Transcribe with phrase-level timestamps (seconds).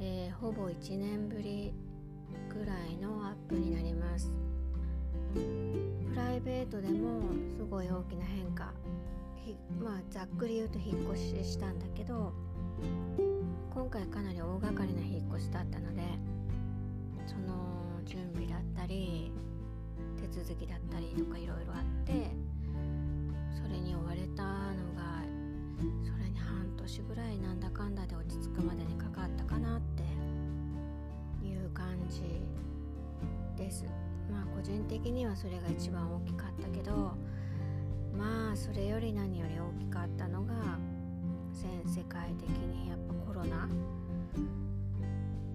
[0.00, 1.72] えー、ほぼ1年ぶり
[2.52, 4.30] ぐらいのアップになります。
[5.34, 7.20] プライベートでも
[7.56, 8.72] すごい大きな変化。
[9.80, 12.32] まあざっくり言うと引っ越ししたんだけど
[13.72, 16.02] 今回かなり大掛かりな引っ越しだったので
[17.26, 19.30] その準備だったり
[20.32, 22.30] 手続きだったりとかいろいろあって
[33.66, 33.84] です。
[34.30, 37.16] まあ個人的にはそれが一番大きかったけど
[38.16, 40.54] まあそれより何より大きかったのが
[41.52, 43.68] 全世界的にやっぱコロナ。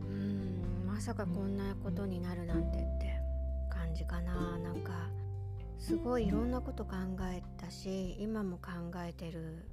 [0.10, 3.18] うんまさかこんなことになるなんてって
[3.70, 4.58] 感じかな。
[4.60, 4.92] なんか
[5.80, 6.92] すごいいろんなこと考
[7.34, 9.66] えたし今も考えてる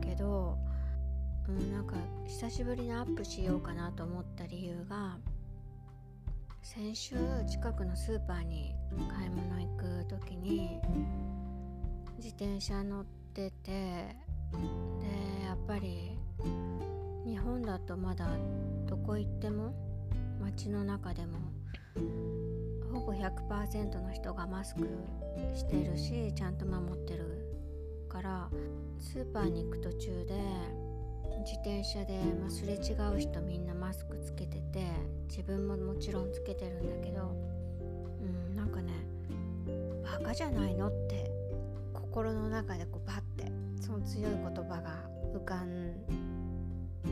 [0.00, 0.56] けど、
[1.48, 1.96] うん、なんか
[2.26, 5.18] 久しぶりにアップしようかなと思った理由が
[6.62, 7.16] 先週
[7.48, 8.74] 近くのスーパーに
[9.08, 10.78] 買い物行く時に
[12.18, 14.14] 自転車乗っててで
[15.46, 16.18] やっぱり
[17.26, 18.28] 日本だとまだ
[18.86, 19.74] どこ行っても
[20.40, 21.38] 街の中でも
[22.92, 24.86] ほぼ100%の人がマスク
[25.54, 27.46] してるしちゃんと守ってる
[28.08, 28.50] から
[28.98, 30.34] スーパーに行く途中で
[31.40, 34.86] 自転車で、ますれ違う人みんなマスクつけてて
[35.28, 37.30] 自分ももちろんつけてるんだけど
[38.20, 38.92] うんなんかね
[40.04, 41.30] バカじゃないのって
[41.94, 45.94] 心の中でこうバッてその強い言葉が浮かん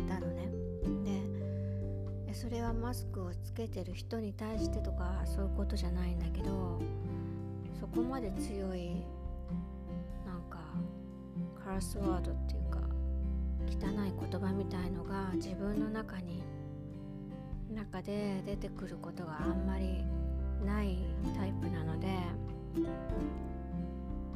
[0.09, 0.49] だのね。
[2.27, 6.81] でそれはマスクをつけてる人に対してとかそういうことじゃないんだけど
[7.81, 9.05] そこまで強い
[10.27, 10.59] なんか
[11.65, 12.58] カラスワードって
[13.69, 16.43] 汚い言葉みたいのが自分の中に
[17.75, 20.05] 中で出てくることがあんまり
[20.65, 20.99] ない
[21.37, 22.09] タイプなので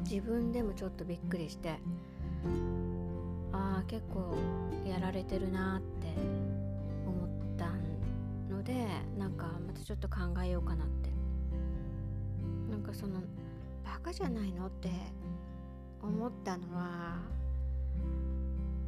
[0.09, 1.79] 自分でもちょっとびっくりして
[3.51, 4.35] ああ結構
[4.85, 6.07] やられてるなって
[7.05, 7.67] 思った
[8.53, 11.03] のでなんかまたちょっと考えようかなって。
[12.73, 13.21] なんかその
[13.85, 14.89] バカじゃないのって
[16.01, 17.19] 思ったのは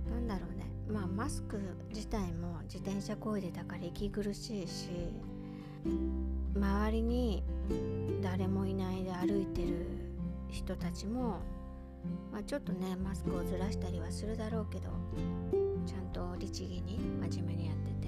[0.10, 0.66] 何だろうね。
[0.92, 4.90] まあマスク自体も自転車こいでたから息苦しいし
[6.56, 7.44] 周りに
[8.22, 9.88] 誰もいないで歩いてる
[10.50, 11.40] 人たちも、
[12.32, 14.90] まあ、ちょっとねマスクをずらしたりはするだろうけど
[15.86, 17.00] ちゃんと律儀に
[17.30, 17.92] 真面目にやって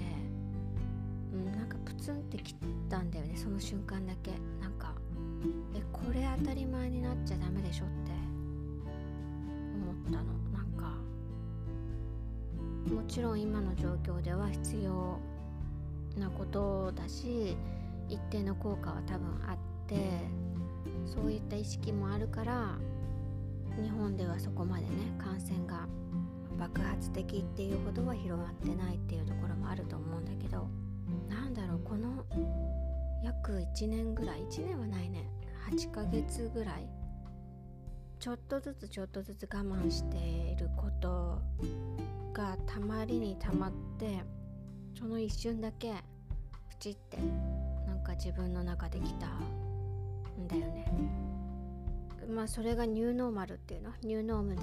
[1.34, 2.56] うん、なんかプツンって切っ
[2.88, 4.32] たんだよねその瞬間だけ。
[4.60, 4.94] なんか
[5.74, 8.10] えこれ当たり前になっちゃダメでしょって
[9.74, 10.47] 思ったの。
[12.90, 15.18] もちろん今の状況では必要
[16.18, 17.56] なことだし
[18.08, 19.56] 一定の効果は多分あっ
[19.86, 19.96] て
[21.04, 22.76] そういった意識もあるから
[23.82, 24.88] 日本ではそこまでね
[25.18, 25.86] 感染が
[26.58, 30.68] 爆発的っていうほどは広がってないっていうところもあると思うんだけど
[31.28, 32.24] なんだろうこの
[33.22, 35.28] 約1年ぐらい1年はないね
[35.70, 36.88] 8ヶ月ぐらい
[38.18, 41.38] ちょっとずつちょっとずつ我慢していること
[42.38, 44.20] がたまりにたまって
[44.96, 45.92] その一瞬だけ
[46.70, 47.18] プチって
[47.84, 50.86] なんか自分の中できたんだよね。
[52.32, 53.90] まあそれがニューノーマルっていうの？
[54.02, 54.62] ニューノームで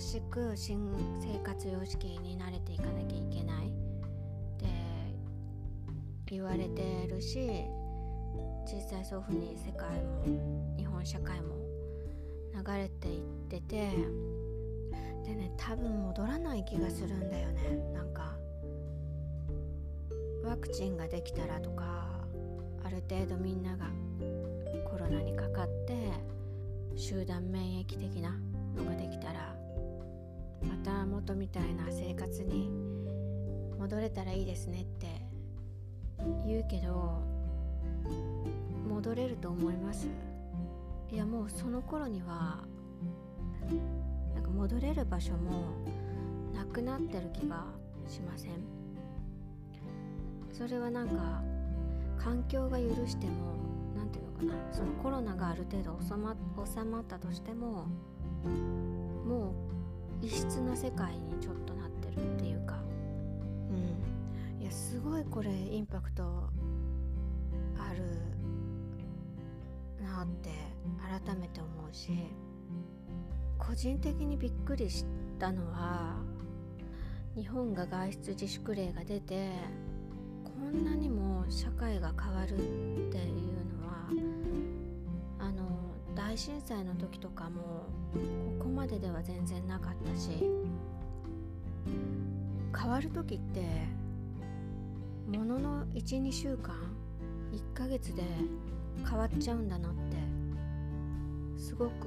[0.00, 0.90] しく新
[1.20, 3.66] 生活様式に慣れていかなきゃいけない。
[3.68, 3.70] っ
[6.24, 7.50] て言われてるし
[8.66, 10.24] 実際そういうふうに世界も
[10.76, 11.54] 日本社会も
[12.54, 13.90] 流れていってて
[15.68, 17.78] 多分戻らない気がするんだよね。
[17.92, 18.34] なんか
[20.42, 22.08] ワクチンができたらとか
[22.82, 23.90] ある程度みんなが
[24.90, 26.10] コロナにかかって
[26.96, 28.34] 集団免疫的な
[28.74, 29.54] のができたら
[30.66, 32.70] また元みたいな生活に
[33.78, 35.20] 戻れたらいいですねって
[36.46, 37.20] 言うけど
[38.88, 40.08] 戻れると思います。
[41.10, 42.64] いやもうその頃には
[44.58, 45.62] 戻れる場所も
[46.52, 47.64] なくなってる気が
[48.08, 48.50] しません？
[50.52, 51.40] それはなんか
[52.18, 53.54] 環境が許しても
[53.96, 54.72] 何ていうのかな？
[54.72, 56.34] そのコロナがある程度収ま
[56.66, 57.86] 収まったとしても
[59.24, 59.52] も
[60.20, 62.80] う異質な世界にちょっとなってるっていうか。
[63.70, 63.74] う
[64.58, 64.60] ん。
[64.60, 66.24] いやすごいこれインパクト
[67.78, 68.02] ある
[70.04, 70.50] なって
[71.24, 72.10] 改めて思うし。
[73.58, 75.04] 個人的にびっくりし
[75.38, 76.16] たのは
[77.36, 79.50] 日本が外出自粛令が出て
[80.44, 83.36] こんなにも社会が変わるっていう
[83.78, 84.08] のは
[85.38, 85.64] あの
[86.14, 87.86] 大震災の時とかも
[88.58, 90.30] ここまででは全然なかったし
[92.76, 93.60] 変わる時って
[95.28, 96.74] ものの12週間
[97.52, 98.22] 1ヶ月で
[99.08, 100.16] 変わっちゃうんだなって
[101.56, 102.06] すごく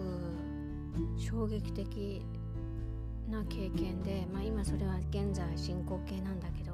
[1.18, 2.22] 衝撃的
[3.30, 6.74] な経験で、まあ、今それは現在進行形なんだけど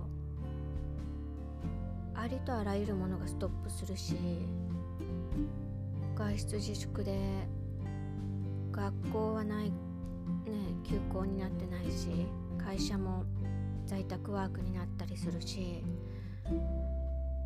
[2.16, 4.16] ありとあらゆるものがストップするし
[6.16, 7.48] 外出自粛で
[8.72, 9.74] 学校はない、ね、
[10.84, 12.28] 休校になってないし
[12.58, 13.24] 会社も
[13.86, 15.84] 在宅ワークになったりするし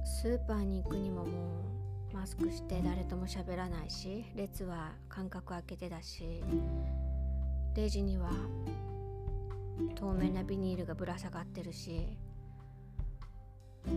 [0.03, 1.80] スーパーに行くにももう
[2.13, 6.43] マスクして誰とも喋らないし列は間隔空けてだし
[7.75, 8.29] レジには
[9.95, 12.17] 透明なビニールがぶら下がってるし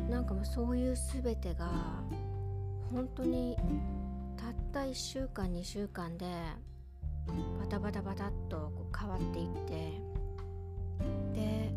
[0.08, 1.68] なんかもうそういう全てが
[2.92, 3.56] 本当に
[4.36, 6.26] たった1週間2週間で
[7.60, 10.00] バタバタバタっとこう変わっていって
[11.34, 11.74] で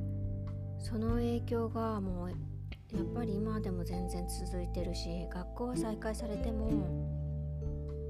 [0.80, 2.32] その影響がもう
[2.94, 7.18] やっぱり今でも全然続いてるし学校は再開されても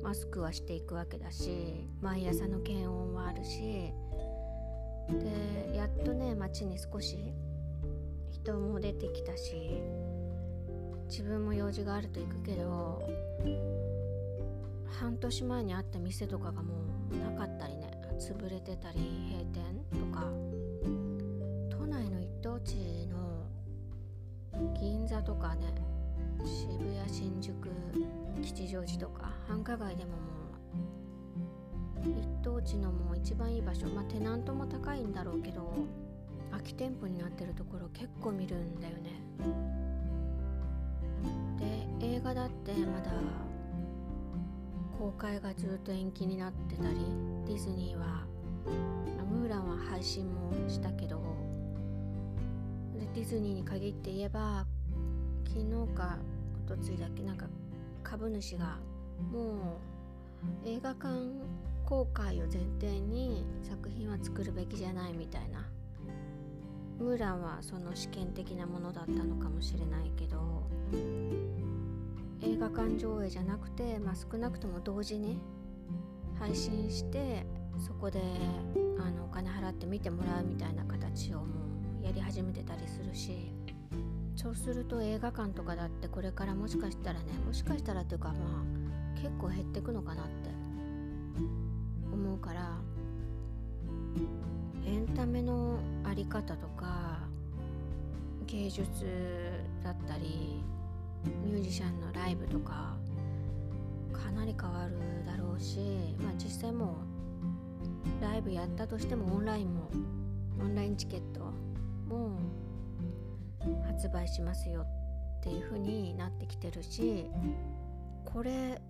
[0.04, 3.92] マスクはしていくわけだし毎朝の検温はあるし
[5.10, 7.18] でやっとね街に少し
[8.32, 9.82] 人も出てきたし
[11.10, 13.02] 自分も用事があると行くけど
[15.00, 16.74] 半年前にあった店とかがも
[17.12, 19.00] うなかったりね潰れてたり
[19.32, 20.26] 閉店とか
[21.70, 23.27] 都内の一等地の
[24.80, 25.74] 銀座とかね
[26.46, 27.54] 渋谷新宿
[28.42, 30.18] 吉祥寺とか繁華街でもも
[32.06, 35.74] う一等地のもう一番いい場所まあテナントも高いんだろうけど
[36.52, 39.22] 空き店舗になってるところ結構見るんだよね。
[42.00, 43.12] で映画だってまだ
[44.98, 46.96] 公開がずっと延期になってたり
[47.46, 48.26] ディズニーは
[49.30, 51.27] ムーランは配信もしたけど
[53.18, 54.64] ディズニーに限って言えば
[55.48, 56.20] 昨日か
[56.68, 57.48] おとついだっけなんか
[58.04, 58.78] 株主が
[59.32, 59.80] も
[60.64, 61.10] う映画館
[61.84, 65.68] 公開を前提に作品は作るべきじゃないみたいな。
[67.00, 70.64] ムーランはその試験的なものだったのかもしれないけど
[72.42, 75.40] 映画館上映じゃなくて、まあ、少なくとも同時に
[76.40, 77.46] 配信して
[77.80, 78.20] そこで
[79.00, 81.67] あのお金払って見てもらうみたいな形をもう
[82.08, 83.52] やり始めてたりするし
[84.38, 90.50] そうすると映画館とかだってこれからもしかしたらねもしかしたらっていうかまあ結構減ってくのかなって
[92.14, 92.78] 思うから
[94.86, 97.20] エンタメの在り方とか
[98.46, 98.86] 芸術
[99.84, 100.64] だったり
[101.44, 102.96] ミュージシャンのライブとか
[104.14, 105.80] かなり変わるだろうし、
[106.24, 106.96] まあ、実際も
[108.22, 109.90] うライブやったとしてもオンラインも
[110.62, 111.47] オンラインチケット
[112.08, 112.40] も
[113.86, 114.86] 発売しますよ
[115.40, 117.26] っていう風になってきてるし
[118.26, 118.82] これ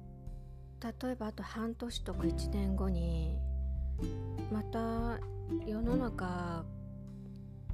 [0.79, 3.37] 例えばあと半年とか1年後に
[4.51, 5.19] また
[5.65, 6.63] 世の中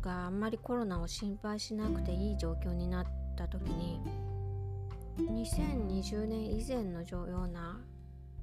[0.02, 4.00] があんまりコロナを心配しなくていい状況になった時に
[5.20, 7.80] 2020年以前のような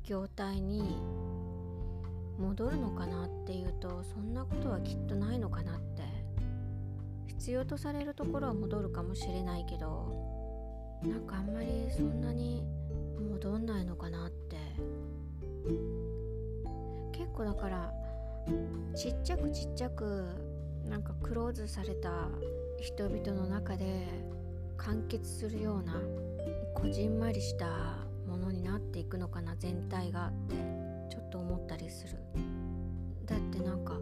[0.05, 0.97] 業態に
[2.39, 6.03] 戻るのかなっていうとそんなことはきっとないのかなって
[7.41, 12.63] 必要とされるところは戻るかもしれないけどなんかあんまりそんなに
[13.31, 14.59] 戻んないのかなって。
[17.13, 17.93] 結構だから
[18.95, 20.27] ちっちゃくちっちゃく
[20.87, 22.29] なんかクローズされた
[22.79, 24.07] 人々の中で
[24.77, 25.95] 完結するような
[26.75, 27.67] こじんまりした
[28.27, 30.57] ものになっていくのかな全体がって
[31.11, 32.19] ちょっと思ったりする。
[33.25, 33.95] だってなんか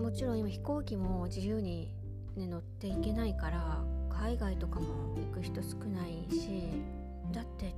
[0.00, 1.97] もちろん今飛行機も自由に、
[2.38, 6.70] ね、乗っていけないから海外とかも行く人少ないし
[7.32, 7.74] だって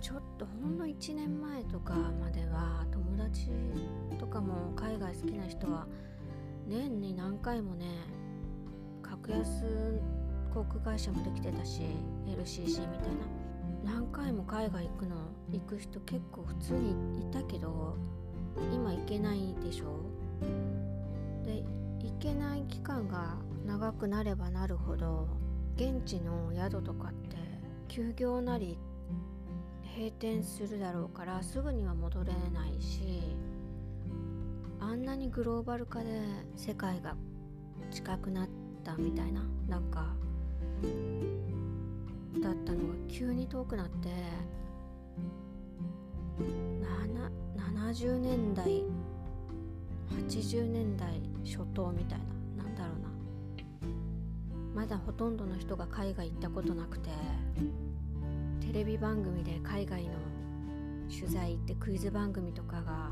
[0.00, 3.50] ちょっとほんの1年前とかまでは友達
[4.18, 5.86] とかも海外好きな人は
[6.66, 7.86] 年に何回もね
[9.02, 10.00] 格安
[10.52, 11.82] 航空会社もできてたし
[12.26, 13.08] LCC みたい
[13.84, 15.16] な何回も海外行くの
[15.50, 17.96] 行く人結構普通にいたけど
[18.72, 20.00] 今行けないでしょ？
[21.44, 21.62] で
[22.00, 25.28] 行けない期間が長くなればなるほど
[25.76, 27.36] 現地の宿とかって
[27.88, 28.78] 休業なり
[29.96, 33.20] 閉店するだろうからすぐには戻れないし
[34.80, 36.22] あんなにグローバル化で
[36.56, 37.14] 世界が
[37.90, 38.48] 近くなっ
[38.82, 40.06] たみたいななんか
[42.42, 44.08] だったのが急に遠くなって
[47.92, 48.82] 70年代
[50.10, 52.31] 80年代初頭みたいな。
[54.74, 57.10] まだほとんどの人が海外行ったことなくて
[58.60, 60.10] テレビ番組で海外の
[61.10, 63.10] 取材行ってクイズ番組とかが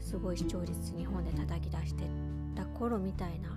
[0.00, 2.04] すごい視聴率日本で叩き出して
[2.54, 3.56] た頃みたいな。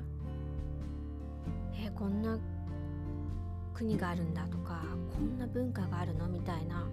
[1.73, 2.37] えー、こんな
[3.73, 6.85] 国があるんだとかこんな文化があるのみたいな。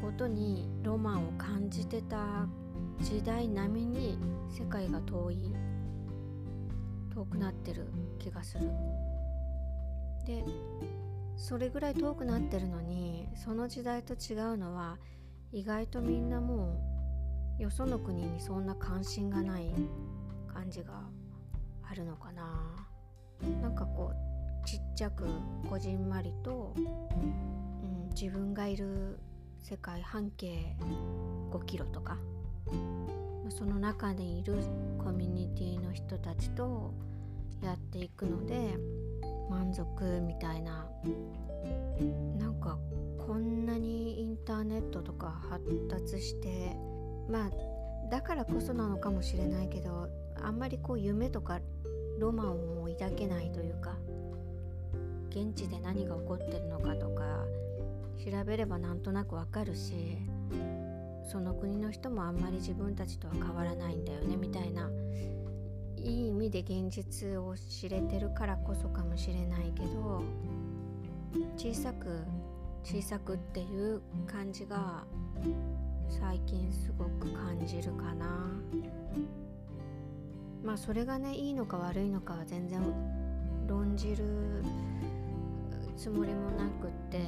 [0.00, 2.46] ことにロマンを感じてた
[3.00, 4.18] 時代並みに
[4.50, 5.54] 世界が遠い
[7.14, 7.86] 遠くなってる
[8.18, 8.70] 気がする。
[10.26, 10.44] で
[11.36, 14.98] それぐらい遠くなってるのにその時代と違うのは
[15.52, 16.76] 意外とみんなも
[17.58, 19.72] うよその国にそんな関心がない
[20.52, 21.02] 感じが
[21.88, 22.88] あるのかな。
[23.62, 25.24] なんかこうちっちゃく
[25.68, 29.20] こじんまりと、うん、自分がいる
[29.62, 30.76] 世界半径
[31.50, 32.18] 5キロとか
[33.48, 34.54] その中にいる
[34.98, 36.94] コミュニティの人たちと
[37.62, 38.76] やっていくので
[39.48, 40.86] 満足みたいな。
[42.38, 42.78] なんか
[43.26, 46.76] こんなにインターネットとか発達して
[47.28, 47.50] まあ
[48.10, 50.08] だからこそなのかもしれないけど
[50.40, 51.60] あんまりこう夢とか
[52.18, 53.96] ロマンを抱けないというか
[55.30, 57.44] 現地で何が起こってるのかとか
[58.24, 60.18] 調べればなんとなくわかるし
[61.30, 64.88] その国の人もあんまり自分たちとは変わらないんだよねみたいな
[66.06, 70.22] いい意味で現実を知れてるからこそかもしれないけど
[71.56, 72.22] 小さく
[72.84, 75.02] 小さくっていう感じが
[76.08, 78.26] 最近すごく感じるかな。
[80.62, 82.80] まあそれがねいいのか悪いのかは全然
[83.66, 84.62] 論じる
[85.96, 87.20] つもりもなくって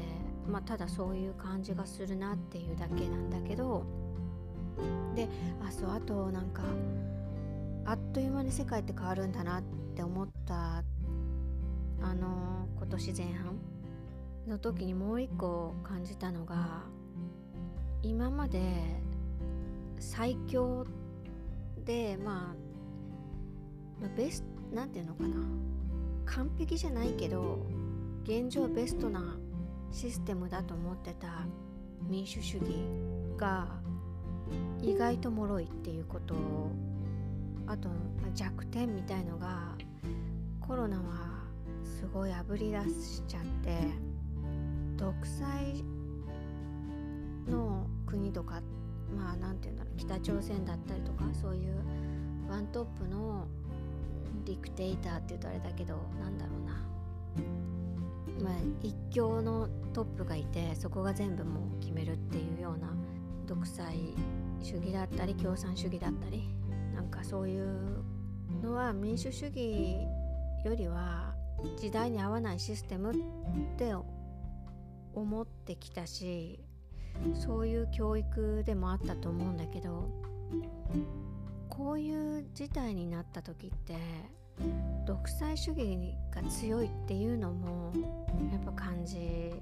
[0.46, 3.84] まあただそういう感じがするなっていうだけなんだけど
[5.16, 5.28] で
[5.66, 6.62] あそうあとなんか
[8.12, 9.62] という間に世界って変わるんだなっ
[9.94, 10.82] て思った
[12.00, 13.58] あの今年前半
[14.46, 16.82] の時にもう一個感じたのが
[18.02, 18.60] 今まで
[19.98, 20.86] 最強
[21.84, 25.36] でまあ、まあ、ベストなんていうのかな。
[26.28, 27.66] 完璧じゃないけど
[28.24, 29.36] 現状ベストな
[29.90, 31.46] システムだと思ってた
[32.06, 32.66] 民主主義
[33.38, 33.66] が
[34.82, 36.70] 意外と脆いっていうことを
[37.78, 37.88] あと
[38.34, 39.76] 弱点みたいのが
[40.60, 41.02] コロナは
[41.84, 43.78] すごいあぶり出しちゃって
[44.96, 45.84] 独裁
[47.48, 48.60] の国とか
[49.16, 51.74] まあ何て言うんだろう北朝鮮だったりとかそういう
[52.50, 53.46] ワントップの
[54.44, 56.88] ディクテイターって言うとあれだけどなんだろうな。
[58.42, 62.88] まあ一強のトップがいてそこが全部もう決めるっていうような
[63.46, 64.14] 独裁
[64.62, 66.48] 主義だったり共産主義だったり
[67.08, 68.04] かそういう
[68.62, 69.98] のは民主主義
[70.64, 71.34] よりは
[71.76, 73.14] 時代に合わないシステムっ
[73.76, 73.94] て
[75.14, 76.60] 思ってきたし
[77.34, 80.08] そういう教育でもあったと思うんだけど
[81.68, 83.96] こういう事態になった時って
[85.06, 87.92] 独裁主義が強いっていうのも
[88.52, 89.52] やっぱ感じ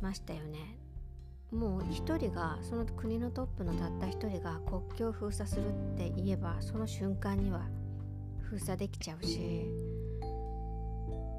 [0.00, 0.79] ましたよね。
[1.52, 7.62] もう一人がその国のトップのたった一人が国境を封鎖するって言えばその瞬間には
[8.42, 9.66] 封鎖できちゃうし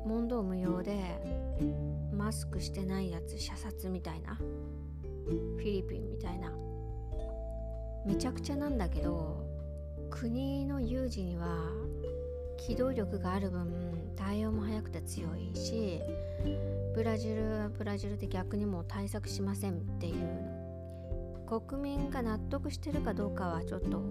[0.06, 1.22] 問答無用で
[2.14, 6.52] マスクしてないやつ射殺みたいなフィリピンみたいな。
[8.06, 9.46] めちゃくちゃなんだけど
[10.10, 11.70] 国の有事には
[12.58, 16.02] 機動力がある分対応も早くて強いし
[16.94, 24.02] ブラジルはブラジルで逆にも対策しませんっていう国民が納得してるかどうかはちょっと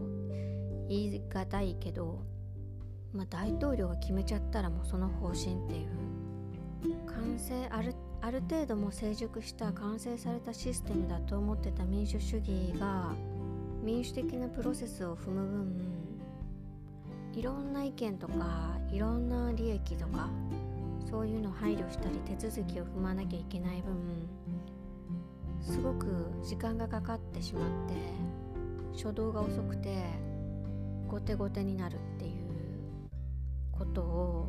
[0.88, 2.22] 言い難いけど、
[3.12, 6.10] まあ、大統領が決めちゃったらもうその方針っていう。
[7.06, 13.12] 完成あるある程度も成熟した完成されたシステムだと思ってた民主主義が
[13.82, 15.90] 民主的なプロセスを踏む分
[17.34, 20.28] いろんな意見とかいろんな利益とか
[21.10, 24.28] そういうの配慮したり手続きを踏まなきゃいけない分
[25.60, 26.06] すごく
[26.44, 27.94] 時間がかかってしまって
[28.92, 30.04] 初動が遅くて
[31.08, 32.32] 後手後手になるっていう
[33.72, 34.48] ことを、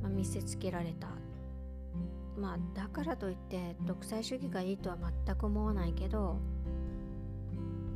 [0.00, 1.08] まあ、見せつけられた。
[2.36, 4.96] まあだからといって独裁主義がいいとは
[5.26, 6.36] 全く思わないけど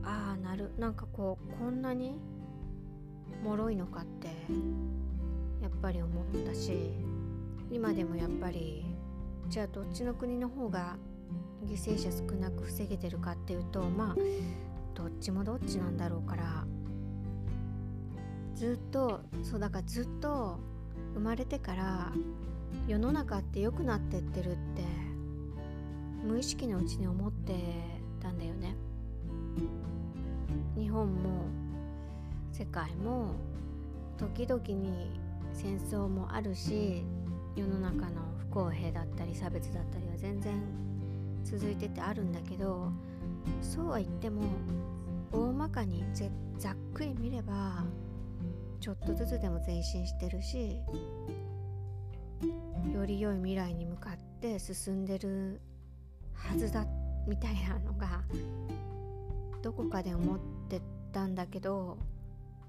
[0.03, 2.19] ああなるなんかこうこんなに
[3.45, 4.27] 脆いのかって
[5.63, 6.91] やっぱり思ったし
[7.73, 8.85] 今でもやっぱり
[9.49, 10.97] じゃあどっちの国の方が
[11.65, 14.17] 犠牲者少なく防げてるかっていうとまあ
[14.95, 16.65] どっちもどっちなんだろうから
[18.55, 20.61] ずっとそうだからずっと
[21.15, 22.13] 生まれてから
[22.87, 24.83] 世の中って良くなってってるって
[26.25, 27.55] 無意識のうちに思って
[28.21, 28.77] たんだよね。
[30.77, 31.47] 日本も
[32.53, 33.35] 世界も
[34.19, 35.21] 時々に
[35.53, 37.05] 戦争もあるし
[37.55, 40.55] 世の中の不公平だったり差別だったりは全然
[41.45, 42.91] 続いててあるんだけど
[43.61, 44.43] そうは言っても
[45.33, 46.05] 大まかに
[46.59, 47.85] ざっくり見れば
[48.81, 50.79] ちょっとずつでも前進してるし
[52.93, 55.61] より良い未来に向かって進んでる
[56.35, 56.87] はずだ
[57.27, 58.23] みたいなのが
[59.63, 60.81] どこかで思って
[61.13, 61.97] たんだけど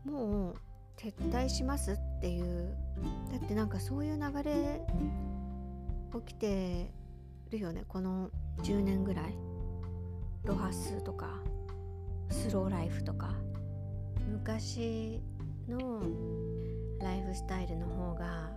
[0.05, 0.55] もう
[0.97, 2.75] 撤退しますっていう
[3.31, 4.81] だってなんかそういう流れ
[6.25, 6.91] 起きて
[7.49, 8.29] るよねこの
[8.61, 9.35] 10年ぐらい。
[10.43, 11.29] ロハスとか
[12.29, 13.33] スローライフとか。
[14.29, 15.21] 昔
[15.67, 16.01] の
[16.99, 18.51] ライフスタイルの方が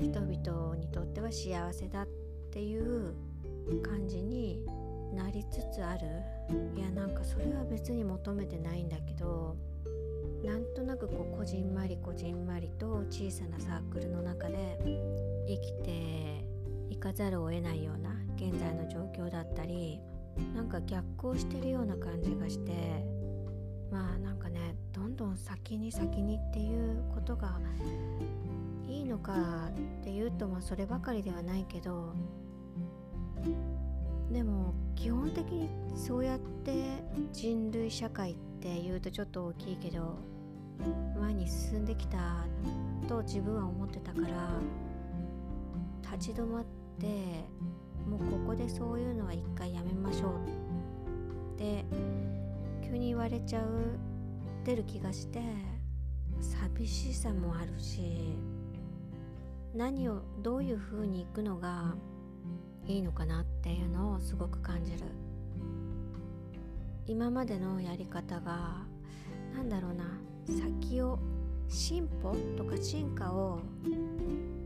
[0.00, 2.08] 人々にとっては幸せだっ
[2.50, 3.14] ていう
[3.82, 4.64] 感じに
[5.14, 6.06] なりつつある。
[6.76, 9.56] いやなんかそれは別に求めてないんだけど
[10.46, 14.78] なんとなくこうこじんまりこじんまりと小さなサークルの中で
[15.48, 16.46] 生きて
[16.88, 19.98] いかざるを得ないような現在の状況だったり
[20.54, 22.72] なんか逆行してるような感じがして
[23.90, 27.58] まあなんかねどんどん先に先にっていうことが
[28.86, 32.12] いいのかっていうとまあそればかりではないけど
[34.30, 40.35] でも基本的にそうやって人類社会っていうとちょっと大きいけど
[41.20, 42.46] 前に進んできた
[43.08, 44.26] と自分は思ってたから
[46.02, 46.64] 立ち止まっ
[47.00, 47.06] て
[48.08, 51.84] もうここでそういうのは一回やめましょうって
[52.82, 53.98] 急に言われちゃう
[54.64, 55.40] てる気がして
[56.40, 58.36] 寂しさもあるし
[59.74, 61.94] 何をどういう風に行くのが
[62.86, 64.98] いいのかなっていうのをすごく感じる。
[67.08, 68.84] 今までのやり方が
[69.54, 70.05] 何だろうな
[70.46, 71.18] 先を
[71.68, 73.60] 進歩とか進化を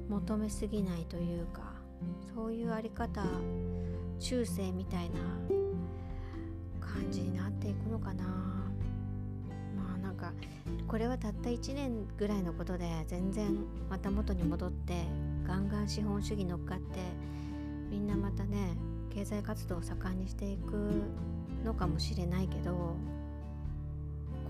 [0.09, 1.73] 求めすぎないというか
[2.35, 3.25] そういうあり方
[4.19, 5.21] 中世みたいな
[6.81, 8.25] 感じになっていくのかな。
[9.77, 10.33] まあなんか
[10.87, 13.57] これはたった1年ぐらいのことで全然
[13.89, 15.05] また元に戻って
[15.47, 17.01] ガンガン資本主義乗っかって
[17.91, 18.77] みんなまたね
[19.15, 20.93] 経済活動を盛んにしていく
[21.65, 22.97] のかもしれないけど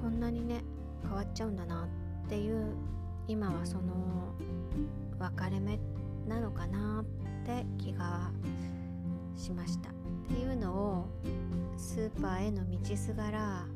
[0.03, 0.63] こんなにね
[1.03, 1.89] 変わっちゃうんだな
[2.27, 2.75] っていう
[3.27, 4.35] 今はその
[5.19, 5.79] 分かれ目
[6.27, 7.05] なのかなっ
[7.45, 8.31] て気が
[9.37, 9.91] しました。
[9.91, 9.93] っ
[10.29, 11.07] ていうのを
[11.77, 13.67] スーパーへの道すがら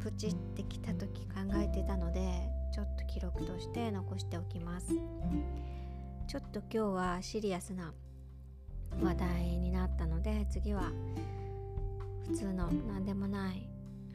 [0.00, 4.92] プチってきた時考えてたのでちょっと記録として残しておきます。
[6.26, 7.92] ちょっと今日はシリアスな
[9.02, 10.90] 話題になったので次は
[12.28, 13.68] 普通の何でもない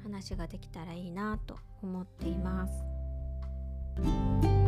[0.04, 4.59] 話ができたらいいなと思っています。